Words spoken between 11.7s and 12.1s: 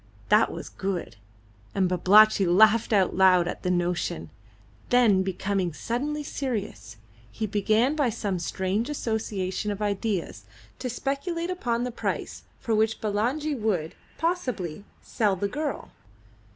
the